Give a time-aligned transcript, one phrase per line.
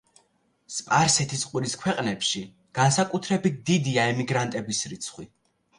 [0.75, 2.43] სპარსეთის ყურის ქვეყნებში,
[2.81, 5.33] განსაკუთრებით დიდია ემიგრანტების რიცხვი.